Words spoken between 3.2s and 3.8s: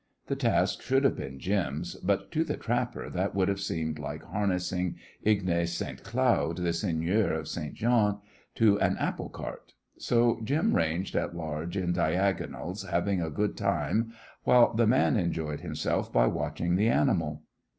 would have